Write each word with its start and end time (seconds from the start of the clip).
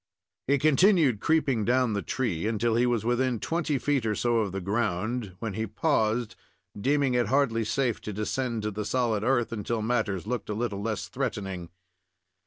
He 0.47 0.57
continued 0.57 1.19
creeping 1.19 1.63
down 1.63 1.93
the 1.93 2.01
tree, 2.01 2.47
until 2.47 2.73
he 2.73 2.87
was 2.87 3.05
within 3.05 3.39
twenty 3.39 3.77
feet 3.77 4.03
or 4.03 4.15
so 4.15 4.37
of 4.39 4.51
the 4.51 4.59
ground, 4.59 5.35
when 5.37 5.53
he 5.53 5.67
paused, 5.67 6.35
deeming 6.75 7.13
it 7.13 7.27
hardly 7.27 7.63
safe 7.63 8.01
to 8.01 8.11
descend 8.11 8.63
to 8.63 8.71
the 8.71 8.83
solid 8.83 9.23
earth 9.23 9.51
until 9.51 9.83
matters 9.83 10.25
looked 10.25 10.49
a 10.49 10.55
little 10.55 10.81
less 10.81 11.07
threatening. 11.07 11.69